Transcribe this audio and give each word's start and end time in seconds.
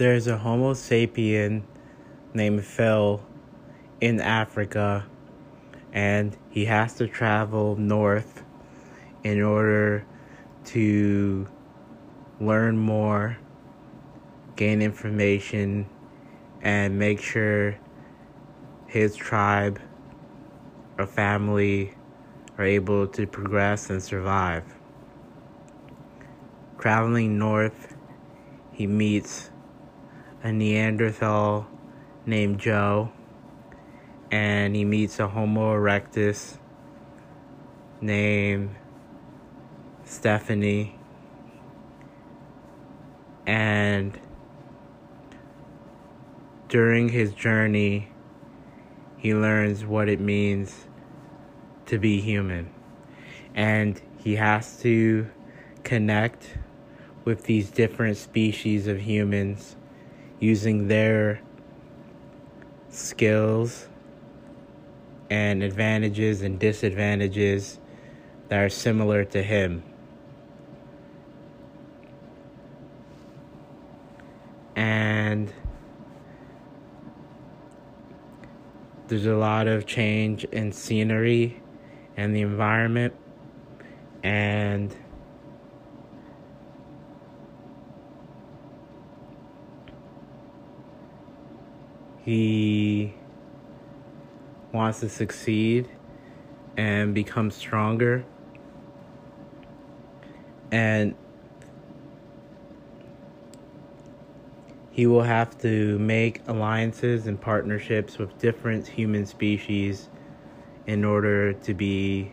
there's 0.00 0.26
a 0.26 0.38
Homo 0.38 0.72
sapien 0.72 1.62
named 2.32 2.64
Phil 2.64 3.22
in 4.00 4.18
Africa, 4.18 5.04
and 5.92 6.34
he 6.48 6.64
has 6.64 6.94
to 6.94 7.06
travel 7.06 7.76
north 7.76 8.42
in 9.24 9.42
order 9.42 10.06
to 10.64 11.46
learn 12.40 12.78
more, 12.78 13.36
gain 14.56 14.80
information, 14.80 15.86
and 16.62 16.98
make 16.98 17.20
sure 17.20 17.76
his 18.86 19.14
tribe 19.14 19.78
or 20.96 21.06
family 21.06 21.92
are 22.56 22.64
able 22.64 23.06
to 23.06 23.26
progress 23.26 23.90
and 23.90 24.02
survive. 24.02 24.64
Traveling 26.78 27.38
north, 27.38 27.94
he 28.72 28.86
meets 28.86 29.50
a 30.42 30.52
Neanderthal 30.52 31.66
named 32.24 32.58
Joe, 32.58 33.10
and 34.30 34.74
he 34.74 34.84
meets 34.84 35.18
a 35.18 35.28
Homo 35.28 35.74
erectus 35.74 36.58
named 38.00 38.74
Stephanie. 40.04 40.96
And 43.46 44.18
during 46.68 47.08
his 47.08 47.32
journey, 47.32 48.08
he 49.18 49.34
learns 49.34 49.84
what 49.84 50.08
it 50.08 50.20
means 50.20 50.86
to 51.86 51.98
be 51.98 52.20
human. 52.20 52.72
And 53.54 54.00
he 54.18 54.36
has 54.36 54.80
to 54.80 55.28
connect 55.82 56.56
with 57.24 57.44
these 57.44 57.70
different 57.70 58.16
species 58.16 58.86
of 58.86 59.00
humans 59.00 59.76
using 60.40 60.88
their 60.88 61.40
skills 62.88 63.88
and 65.28 65.62
advantages 65.62 66.42
and 66.42 66.58
disadvantages 66.58 67.78
that 68.48 68.58
are 68.58 68.68
similar 68.68 69.24
to 69.24 69.42
him. 69.42 69.84
And 74.74 75.52
there's 79.06 79.26
a 79.26 79.36
lot 79.36 79.68
of 79.68 79.86
change 79.86 80.44
in 80.44 80.72
scenery 80.72 81.62
and 82.16 82.34
the 82.34 82.40
environment 82.40 83.14
and 84.22 84.94
he 92.24 93.14
wants 94.72 95.00
to 95.00 95.08
succeed 95.08 95.88
and 96.76 97.14
become 97.14 97.50
stronger 97.50 98.24
and 100.72 101.14
he 104.90 105.06
will 105.06 105.22
have 105.22 105.56
to 105.58 105.98
make 105.98 106.42
alliances 106.46 107.26
and 107.26 107.40
partnerships 107.40 108.18
with 108.18 108.36
different 108.38 108.86
human 108.86 109.24
species 109.24 110.08
in 110.86 111.04
order 111.04 111.52
to 111.54 111.74
be 111.74 112.32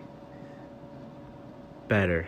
better. 1.87 2.27